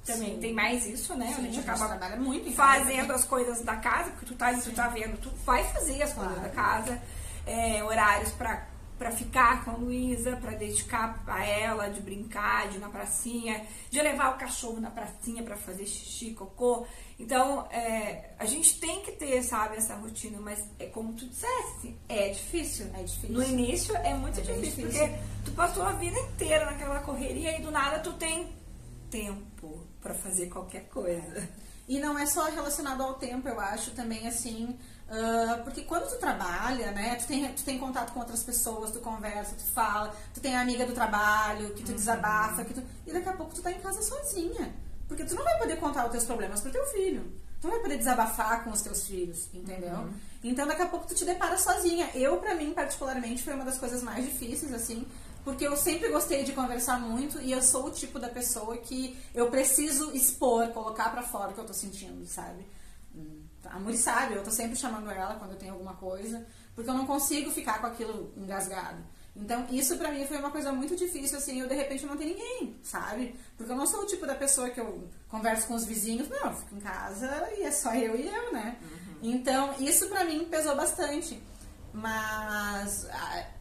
[0.06, 0.40] também Sim.
[0.40, 1.34] tem mais isso, né?
[1.34, 4.72] Sim, a gente acaba trabalha muito fazendo as coisas da casa, porque tu tá tu
[4.72, 6.30] tá vendo, tu vai fazer as claro.
[6.30, 7.02] coisas da casa,
[7.46, 12.78] é, horários para para ficar com a Luísa, para dedicar a ela, de brincar, de
[12.78, 16.88] ir na pracinha, de levar o cachorro na pracinha para fazer xixi, cocô.
[17.18, 21.98] Então, é, a gente tem que ter, sabe, essa rotina, mas é como tu disseste,
[22.10, 22.88] é difícil.
[22.94, 23.30] É difícil.
[23.30, 27.58] No início é muito é difícil, difícil, porque tu passou a vida inteira naquela correria
[27.58, 28.54] e do nada tu tem
[29.10, 31.48] tempo para fazer qualquer coisa.
[31.88, 36.18] E não é só relacionado ao tempo, eu acho também assim, uh, porque quando tu
[36.20, 40.42] trabalha, né, tu tem, tu tem contato com outras pessoas, tu conversa, tu fala, tu
[40.42, 41.96] tem a amiga do trabalho, que tu uhum.
[41.96, 44.74] desabafa, que tu, e daqui a pouco tu tá em casa sozinha.
[45.08, 47.32] Porque tu não vai poder contar os teus problemas pro teu filho.
[47.62, 49.96] Tu tu vai poder desabafar com os teus filhos, entendeu?
[49.96, 50.14] Uhum.
[50.44, 52.10] Então daqui a pouco tu te depara sozinha.
[52.14, 55.06] Eu, para mim, particularmente, foi uma das coisas mais difíceis, assim,
[55.44, 59.18] porque eu sempre gostei de conversar muito e eu sou o tipo da pessoa que
[59.34, 62.66] eu preciso expor, colocar para fora o que eu tô sentindo, sabe?
[63.16, 66.90] Hum, a Muri sabe, eu tô sempre chamando ela quando eu tenho alguma coisa, porque
[66.90, 69.04] eu não consigo ficar com aquilo engasgado.
[69.36, 72.36] Então, isso pra mim foi uma coisa muito difícil, assim, eu de repente não tenho
[72.36, 73.36] ninguém, sabe?
[73.58, 76.52] Porque eu não sou o tipo da pessoa que eu converso com os vizinhos, não,
[76.52, 78.78] eu fico em casa e é só eu e eu, né?
[78.82, 79.16] Uhum.
[79.24, 81.42] Então, isso pra mim pesou bastante.
[81.94, 83.08] Mas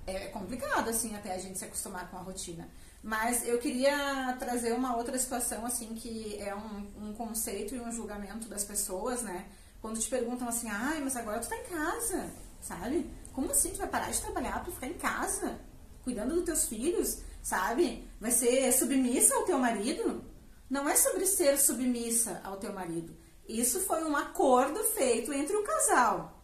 [0.07, 2.69] é complicado, assim, até a gente se acostumar com a rotina.
[3.03, 7.93] Mas eu queria trazer uma outra situação, assim, que é um, um conceito e um
[7.93, 9.45] julgamento das pessoas, né?
[9.81, 13.07] Quando te perguntam assim, ai, mas agora tu tá em casa, sabe?
[13.35, 15.59] Como assim tu vai parar de trabalhar para ficar em casa,
[16.03, 18.09] cuidando dos teus filhos, sabe?
[18.21, 20.25] Vai ser submissa ao teu marido?
[20.71, 23.15] Não é sobre ser submissa ao teu marido.
[23.49, 26.41] Isso foi um acordo feito entre o casal.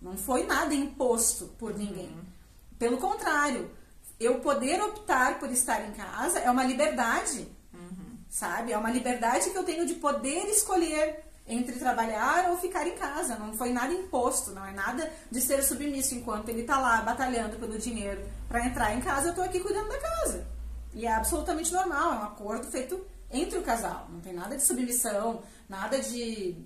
[0.00, 2.08] Não foi nada imposto por ninguém.
[2.08, 2.24] Uhum.
[2.78, 3.70] Pelo contrário,
[4.18, 8.16] eu poder optar por estar em casa é uma liberdade, uhum.
[8.28, 8.72] sabe?
[8.72, 13.36] É uma liberdade que eu tenho de poder escolher entre trabalhar ou ficar em casa.
[13.36, 17.56] Não foi nada imposto, não é nada de ser submisso enquanto ele está lá batalhando
[17.56, 19.26] pelo dinheiro para entrar em casa.
[19.26, 20.46] Eu estou aqui cuidando da casa.
[20.94, 24.08] E é absolutamente normal, é um acordo feito entre o casal.
[24.10, 26.56] Não tem nada de submissão, nada de.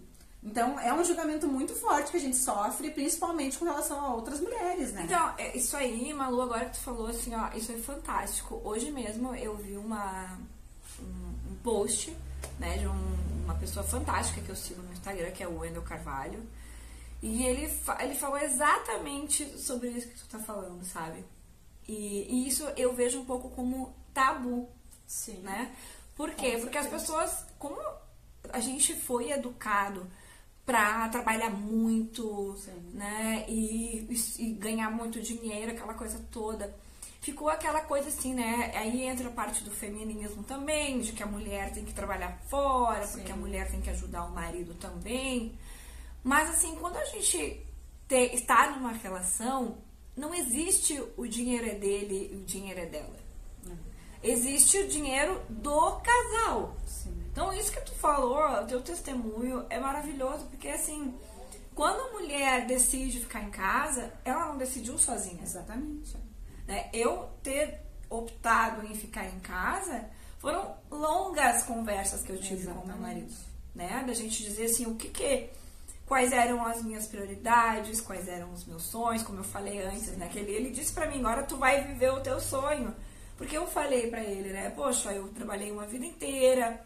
[0.42, 4.40] Então, é um julgamento muito forte que a gente sofre, principalmente com relação a outras
[4.40, 5.04] mulheres, né?
[5.04, 8.60] Então, é, isso aí, Malu, agora que tu falou assim, ó, isso é fantástico.
[8.62, 10.38] Hoje mesmo eu vi uma,
[11.00, 12.14] um, um post,
[12.58, 15.82] né, de um uma pessoa fantástica que eu sigo no Instagram, que é o Wendel
[15.82, 16.42] Carvalho.
[17.22, 21.24] E ele, ele falou exatamente sobre isso que tu tá falando, sabe?
[21.86, 24.68] E, e isso eu vejo um pouco como tabu,
[25.06, 25.38] Sim.
[25.38, 25.74] né?
[26.16, 26.58] Por quê?
[26.60, 27.80] Porque as pessoas, como
[28.52, 30.06] a gente foi educado
[30.66, 32.90] para trabalhar muito, Sim.
[32.92, 33.44] né?
[33.48, 36.74] E, e, e ganhar muito dinheiro, aquela coisa toda
[37.24, 38.70] ficou aquela coisa assim, né?
[38.74, 43.06] Aí entra a parte do feminismo também, de que a mulher tem que trabalhar fora,
[43.06, 43.14] Sim.
[43.14, 45.58] porque a mulher tem que ajudar o marido também.
[46.22, 47.64] Mas assim, quando a gente
[48.06, 49.78] te, está numa relação,
[50.14, 53.16] não existe o dinheiro é dele e o dinheiro é dela.
[53.66, 53.76] Uhum.
[54.22, 56.76] Existe o dinheiro do casal.
[56.86, 57.24] Sim.
[57.32, 61.14] Então, isso que tu falou, o teu testemunho é maravilhoso, porque assim,
[61.74, 65.42] quando a mulher decide ficar em casa, ela não decidiu sozinha.
[65.42, 66.16] Exatamente.
[66.66, 66.88] Né?
[66.92, 72.82] Eu ter optado em ficar em casa foram longas conversas que eu tive Exatamente.
[72.82, 73.34] com meu marido,
[73.74, 74.04] né?
[74.06, 75.50] Da gente dizer assim, o que que
[76.06, 80.28] quais eram as minhas prioridades, quais eram os meus sonhos, como eu falei antes, né?
[80.28, 82.94] Que ele, ele disse para mim, agora tu vai viver o teu sonho.
[83.36, 84.70] Porque eu falei para ele, né?
[84.70, 86.84] Poxa, eu trabalhei uma vida inteira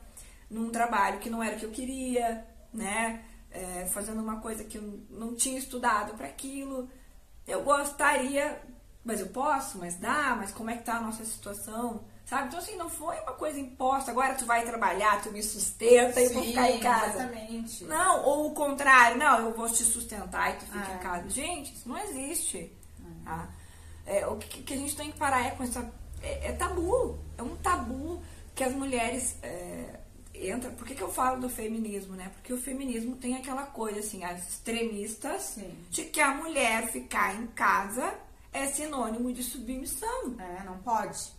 [0.49, 3.25] num trabalho que não era o que eu queria, né?
[3.51, 6.89] É, fazendo uma coisa que eu não tinha estudado para aquilo.
[7.47, 8.61] Eu gostaria
[9.09, 12.05] mas eu posso, mas dá, mas como é que tá a nossa situação?
[12.27, 12.49] Sabe?
[12.49, 14.11] Então, assim, não foi uma coisa imposta.
[14.11, 17.15] Agora tu vai trabalhar, tu me sustenta Sim, e eu vou ficar em casa.
[17.15, 17.85] Exatamente.
[17.85, 20.95] Não, ou o contrário, não, eu vou te sustentar e tu fica ah.
[20.95, 21.31] em casa.
[21.31, 22.71] Gente, isso não existe.
[23.03, 23.09] Ah.
[23.25, 23.49] Tá?
[24.05, 25.91] É, o que, que, a gente tem que parar é com essa.
[26.23, 27.19] É, é tabu.
[27.39, 28.23] É um tabu
[28.55, 29.39] que as mulheres.
[29.43, 30.01] É,
[30.35, 30.69] entra.
[30.69, 32.31] Por que, que eu falo do feminismo, né?
[32.35, 35.75] Porque o feminismo tem aquela coisa, assim, as extremistas Sim.
[35.89, 40.37] de que a mulher ficar em casa é sinônimo de submissão.
[40.39, 41.33] É, não pode.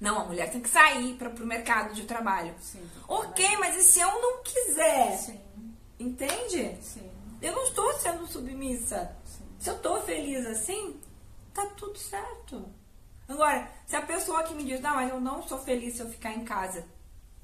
[0.00, 2.54] Não, a mulher tem que sair para o mercado de trabalho.
[2.60, 5.16] Sim, ok, mas e se eu não quiser?
[5.18, 5.40] Sim.
[5.98, 6.76] Entende?
[6.82, 7.10] Sim.
[7.40, 9.16] Eu não estou sendo submissa.
[9.24, 9.44] Sim.
[9.58, 11.00] Se eu estou feliz assim,
[11.52, 12.68] tá tudo certo.
[13.28, 16.10] Agora, se a pessoa que me diz, não, mas eu não sou feliz se eu
[16.10, 16.84] ficar em casa,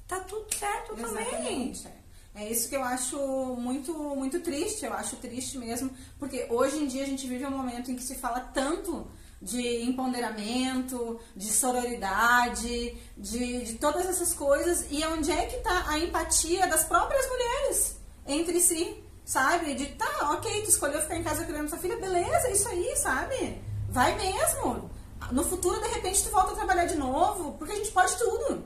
[0.07, 1.83] tá tudo certo Exatamente.
[1.83, 2.00] também.
[2.33, 3.17] É isso que eu acho
[3.57, 7.51] muito, muito triste, eu acho triste mesmo, porque hoje em dia a gente vive um
[7.51, 9.05] momento em que se fala tanto
[9.41, 15.99] de empoderamento, de sororidade, de, de todas essas coisas, e onde é que está a
[15.99, 19.73] empatia das próprias mulheres entre si, sabe?
[19.73, 22.95] De tá, ok, tu escolheu ficar em casa criando sua filha, beleza, é isso aí,
[22.97, 23.61] sabe?
[23.89, 24.89] Vai mesmo.
[25.31, 28.63] No futuro, de repente, tu volta a trabalhar de novo, porque a gente pode tudo.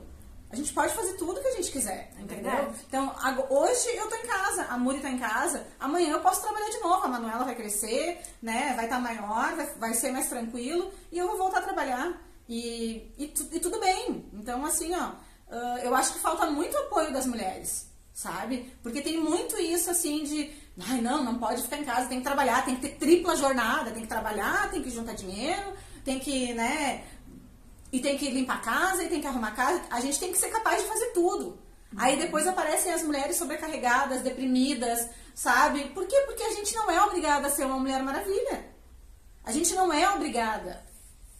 [0.56, 2.72] A gente pode fazer tudo que a gente quiser, é entendeu?
[2.88, 3.14] Então,
[3.50, 6.80] hoje eu tô em casa, a Muri tá em casa, amanhã eu posso trabalhar de
[6.80, 8.72] novo, a Manuela vai crescer, né?
[8.74, 12.18] Vai estar tá maior, vai, vai ser mais tranquilo e eu vou voltar a trabalhar.
[12.48, 14.24] E, e, e tudo bem.
[14.32, 15.10] Então, assim, ó,
[15.82, 18.72] eu acho que falta muito apoio das mulheres, sabe?
[18.82, 20.50] Porque tem muito isso, assim, de
[20.88, 23.90] ai, não, não pode ficar em casa, tem que trabalhar, tem que ter tripla jornada,
[23.90, 27.04] tem que trabalhar, tem que juntar dinheiro, tem que, né,
[27.92, 29.82] e tem que limpar a casa, e tem que arrumar a casa.
[29.90, 31.58] A gente tem que ser capaz de fazer tudo.
[31.96, 35.84] Aí depois aparecem as mulheres sobrecarregadas, deprimidas, sabe?
[35.90, 36.16] Por quê?
[36.26, 38.66] Porque a gente não é obrigada a ser uma mulher maravilha.
[39.44, 40.84] A gente não é obrigada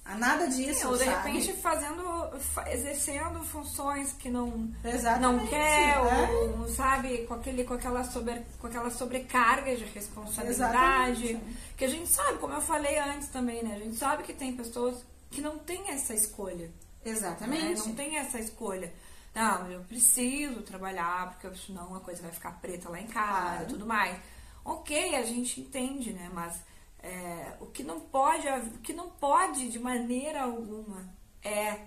[0.04, 1.16] a nada disso, Ou de sabe?
[1.32, 5.98] repente fazendo, fa- exercendo funções que não, Exatamente, não quer, é.
[5.98, 11.24] ou sabe, com, aquele, com, aquela sobre, com aquela sobrecarga de responsabilidade.
[11.32, 11.56] Exatamente.
[11.76, 13.74] Que a gente sabe, como eu falei antes também, né?
[13.74, 16.66] A gente sabe que tem pessoas que não têm essa escolha.
[16.66, 16.72] né?
[17.04, 17.86] Exatamente.
[17.88, 18.92] Não tem essa escolha.
[19.34, 23.56] Não, eu preciso trabalhar, porque senão a coisa vai ficar preta lá em casa e
[23.56, 23.66] Claro.
[23.68, 24.18] tudo mais.
[24.64, 26.30] Ok, a gente entende, né?
[26.32, 26.56] Mas
[27.02, 31.06] é, o que não pode, o que não pode de maneira alguma
[31.44, 31.82] é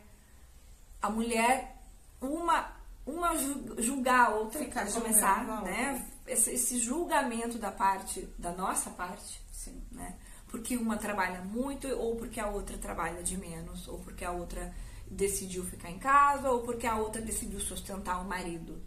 [1.02, 1.76] a mulher
[2.22, 6.06] uma uma ju- julgar a outra Ficar começar, né?
[6.28, 9.82] Esse, esse julgamento da parte da nossa parte, Sim.
[9.92, 10.16] né?
[10.50, 14.74] Porque uma trabalha muito ou porque a outra trabalha de menos ou porque a outra
[15.10, 18.82] decidiu ficar em casa ou porque a outra decidiu sustentar o marido,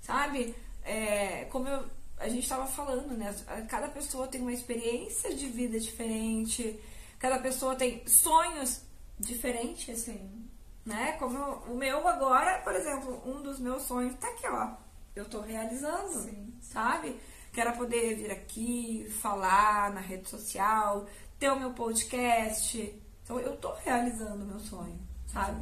[0.00, 0.54] sabe?
[0.84, 1.84] É, como eu-
[2.18, 3.34] a gente estava falando, né?
[3.68, 6.78] Cada pessoa tem uma experiência de vida diferente,
[7.18, 8.82] cada pessoa tem sonhos
[9.18, 10.48] diferentes, Sim.
[10.84, 11.12] né?
[11.18, 14.70] Como eu- o meu agora, por exemplo, um dos meus sonhos tá aqui, ó.
[15.16, 16.54] Eu tô realizando, Sim.
[16.60, 17.18] sabe?
[17.60, 21.04] Que era poder vir aqui, falar na rede social,
[21.38, 22.98] ter o meu podcast.
[23.22, 25.60] Então eu tô realizando o meu sonho, sabe?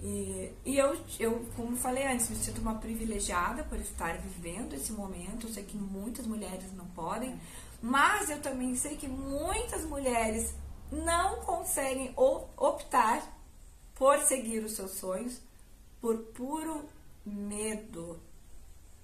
[0.00, 4.90] E, e eu, eu, como falei antes, me sinto uma privilegiada por estar vivendo esse
[4.90, 5.46] momento.
[5.46, 7.40] Eu sei que muitas mulheres não podem,
[7.80, 10.52] mas eu também sei que muitas mulheres
[10.90, 13.22] não conseguem optar
[13.94, 15.40] por seguir os seus sonhos
[16.00, 16.84] por puro
[17.24, 18.20] medo,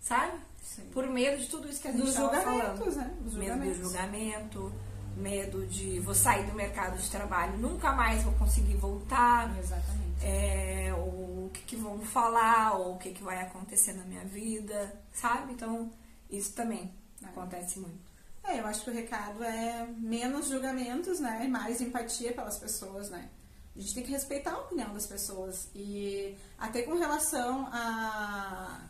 [0.01, 0.39] sabe?
[0.63, 0.83] Sim.
[0.93, 2.97] Por medo de tudo isso que a gente estava julgamentos, falando.
[2.97, 3.17] né?
[3.21, 4.73] Dos Medo do julgamento,
[5.17, 10.25] medo de vou sair do mercado de trabalho, nunca mais vou conseguir voltar Exatamente.
[10.25, 14.25] é, ou o que, que vão falar, ou o que, que vai acontecer na minha
[14.25, 15.53] vida, sabe?
[15.55, 15.91] Então,
[16.31, 17.27] isso também É.
[17.27, 17.99] acontece muito.
[18.45, 21.43] É, eu acho que o recado é menos julgamentos, né?
[21.45, 23.29] E mais empatia pelas pessoas, né?
[23.77, 25.69] A gente tem que respeitar a opinião das pessoas.
[25.75, 28.88] E até com relação a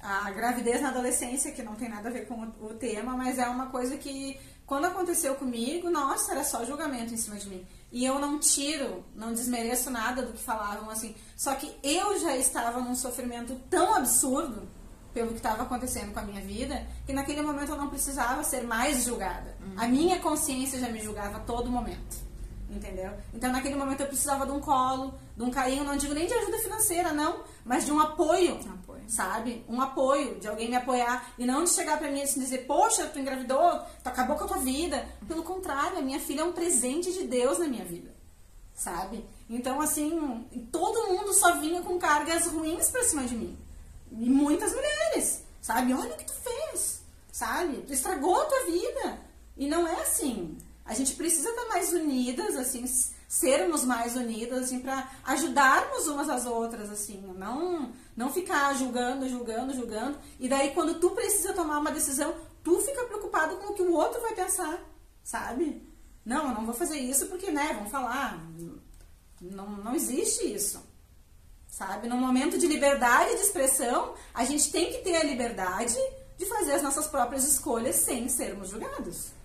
[0.00, 3.38] a gravidez na adolescência, que não tem nada a ver com o, o tema, mas
[3.38, 7.66] é uma coisa que, quando aconteceu comigo, nossa, era só julgamento em cima de mim.
[7.90, 11.14] E eu não tiro, não desmereço nada do que falavam, assim.
[11.36, 14.68] Só que eu já estava num sofrimento tão absurdo
[15.12, 18.62] pelo que estava acontecendo com a minha vida, que naquele momento eu não precisava ser
[18.62, 19.56] mais julgada.
[19.76, 22.27] A minha consciência já me julgava a todo momento.
[22.70, 23.10] Entendeu?
[23.32, 26.34] Então, naquele momento, eu precisava de um colo, de um carinho, não digo nem de
[26.34, 29.02] ajuda financeira, não, mas de um apoio, Apoio.
[29.08, 29.64] sabe?
[29.66, 32.66] Um apoio, de alguém me apoiar e não de chegar pra mim e assim dizer,
[32.66, 35.08] poxa, tu engravidou, tu acabou com a tua vida.
[35.26, 38.14] Pelo contrário, a minha filha é um presente de Deus na minha vida,
[38.74, 39.24] sabe?
[39.48, 43.58] Então, assim, todo mundo só vinha com cargas ruins pra cima de mim.
[44.12, 45.94] E muitas mulheres, sabe?
[45.94, 47.02] Olha o que tu fez,
[47.32, 47.78] sabe?
[47.86, 49.20] Tu estragou a tua vida.
[49.56, 50.56] E não é assim.
[50.88, 52.82] A gente precisa estar mais unidas, assim,
[53.28, 59.74] sermos mais unidas, assim, para ajudarmos umas às outras, assim, não não ficar julgando, julgando,
[59.74, 60.18] julgando.
[60.40, 63.92] E daí quando tu precisa tomar uma decisão, tu fica preocupado com o que o
[63.92, 64.82] outro vai pensar,
[65.22, 65.86] sabe?
[66.24, 68.42] Não, eu não vou fazer isso porque, né, vão falar.
[69.42, 70.82] Não, não existe isso.
[71.68, 72.08] Sabe?
[72.08, 75.98] Num momento de liberdade de expressão, a gente tem que ter a liberdade
[76.38, 79.37] de fazer as nossas próprias escolhas sem sermos julgados.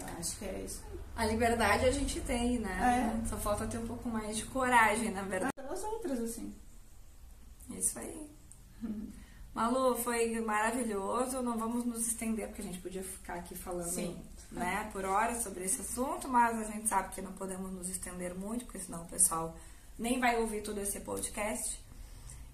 [0.00, 0.82] Eu acho que é isso.
[1.16, 3.20] A liberdade a gente tem, né?
[3.22, 3.28] É.
[3.28, 5.52] Só falta ter um pouco mais de coragem, na verdade.
[5.54, 6.54] Pelas outras, assim.
[7.70, 8.30] Isso aí.
[9.54, 11.42] Malu, foi maravilhoso.
[11.42, 14.16] Não vamos nos estender, porque a gente podia ficar aqui falando Sim.
[14.50, 18.34] né, por horas sobre esse assunto, mas a gente sabe que não podemos nos estender
[18.34, 19.56] muito, porque senão o pessoal
[19.98, 21.78] nem vai ouvir todo esse podcast.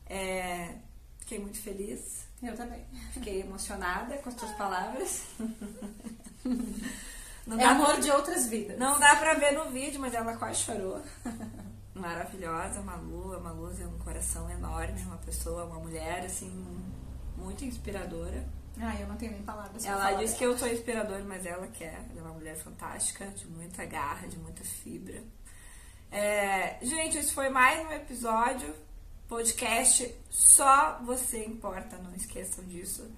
[0.07, 0.75] É,
[1.21, 2.85] fiquei muito feliz, Eu também.
[3.13, 5.23] fiquei emocionada com as tuas palavras.
[7.47, 8.79] Não É amor de outras vidas.
[8.79, 11.01] Não dá pra ver no vídeo, mas ela quase chorou.
[11.95, 13.35] Maravilhosa, Malu.
[13.35, 16.51] A Malu é um coração enorme, uma pessoa, uma mulher, assim,
[17.37, 18.45] muito inspiradora.
[18.79, 20.37] Ah, eu não tenho nem palavras pra Ela diz dela.
[20.39, 22.05] que eu sou inspiradora, mas ela quer.
[22.11, 25.23] Ela é uma mulher fantástica, de muita garra, de muita fibra.
[26.11, 28.75] É, gente, esse foi mais um episódio.
[29.29, 33.11] Podcast Só Você Importa, não esqueçam disso.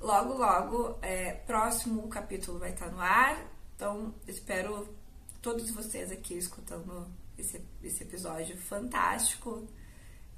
[0.00, 3.36] Logo, logo, é, próximo capítulo vai estar no ar.
[3.74, 4.88] Então, espero
[5.42, 7.06] todos vocês aqui escutando
[7.38, 9.66] esse, esse episódio fantástico.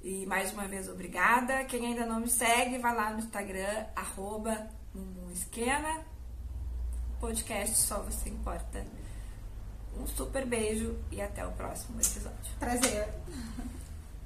[0.01, 1.63] E mais uma vez, obrigada.
[1.65, 4.69] Quem ainda não me segue, vai lá no Instagram, arroba.
[7.19, 8.85] Podcast Só Você Importa.
[9.97, 12.53] Um super beijo e até o próximo episódio.
[12.57, 13.09] Prazer.